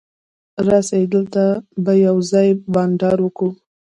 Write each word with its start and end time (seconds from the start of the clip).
راسئ! 0.67 1.03
دلته 1.13 1.43
به 1.83 1.93
یوځای 2.05 2.49
بانډار 2.73 3.17
وکو. 3.21 3.47